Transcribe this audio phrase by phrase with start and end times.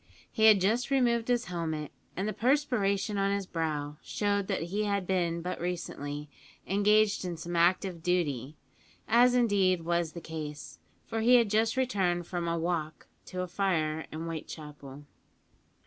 [0.31, 4.85] He had just removed his helmet, and the perspiration on his brow showed that he
[4.85, 6.27] had been but recently
[6.65, 8.57] engaged in some active duty;
[9.07, 13.47] as indeed was the case, for he had just returned from a "walk" to a
[13.47, 15.05] fire in Whitechapel.